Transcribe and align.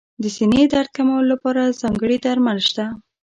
د 0.21 0.23
سینې 0.35 0.63
درد 0.73 0.89
کمولو 0.95 1.29
لپاره 1.33 1.75
ځانګړي 1.81 2.17
درمل 2.25 2.59
شته. 2.69 2.85